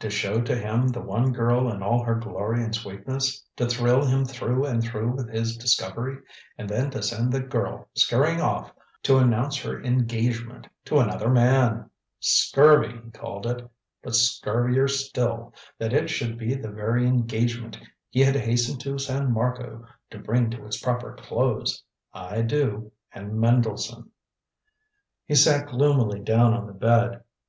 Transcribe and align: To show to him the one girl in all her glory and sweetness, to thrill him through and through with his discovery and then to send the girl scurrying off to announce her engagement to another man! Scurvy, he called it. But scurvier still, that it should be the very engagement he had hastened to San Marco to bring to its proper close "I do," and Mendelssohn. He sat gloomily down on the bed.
To 0.00 0.10
show 0.10 0.40
to 0.40 0.56
him 0.56 0.88
the 0.88 1.00
one 1.00 1.32
girl 1.32 1.70
in 1.70 1.84
all 1.84 2.02
her 2.02 2.16
glory 2.16 2.64
and 2.64 2.74
sweetness, 2.74 3.44
to 3.54 3.68
thrill 3.68 4.04
him 4.04 4.24
through 4.24 4.64
and 4.66 4.82
through 4.82 5.12
with 5.12 5.28
his 5.28 5.56
discovery 5.56 6.18
and 6.58 6.68
then 6.68 6.90
to 6.90 7.00
send 7.00 7.30
the 7.32 7.38
girl 7.42 7.88
scurrying 7.94 8.40
off 8.40 8.72
to 9.04 9.18
announce 9.18 9.56
her 9.58 9.80
engagement 9.80 10.66
to 10.86 10.98
another 10.98 11.30
man! 11.30 11.88
Scurvy, 12.18 13.00
he 13.04 13.10
called 13.12 13.46
it. 13.46 13.70
But 14.02 14.16
scurvier 14.16 14.88
still, 14.88 15.54
that 15.78 15.92
it 15.92 16.10
should 16.10 16.38
be 16.38 16.56
the 16.56 16.72
very 16.72 17.06
engagement 17.06 17.78
he 18.10 18.18
had 18.18 18.34
hastened 18.34 18.80
to 18.80 18.98
San 18.98 19.32
Marco 19.32 19.86
to 20.10 20.18
bring 20.18 20.50
to 20.50 20.64
its 20.66 20.80
proper 20.80 21.14
close 21.16 21.84
"I 22.12 22.42
do," 22.42 22.90
and 23.12 23.38
Mendelssohn. 23.38 24.10
He 25.24 25.36
sat 25.36 25.68
gloomily 25.68 26.18
down 26.18 26.52
on 26.52 26.66
the 26.66 26.72
bed. 26.74 27.20